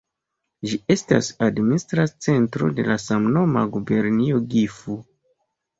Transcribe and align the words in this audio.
Ĝi 0.69 0.79
estas 0.95 1.29
administra 1.49 2.07
centro 2.29 2.73
de 2.81 2.89
la 2.91 2.99
samnoma 3.07 3.65
gubernio 3.79 4.45
Gifu. 4.57 5.03